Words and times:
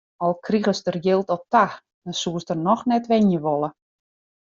Al 0.27 0.31
krigest 0.45 0.87
der 0.87 0.97
jild 1.09 1.27
op 1.35 1.43
ta, 1.57 1.63
dan 2.03 2.19
soest 2.21 2.49
der 2.49 2.61
noch 2.67 2.83
net 2.91 3.09
wenje 3.11 3.39
wolle. 3.45 3.69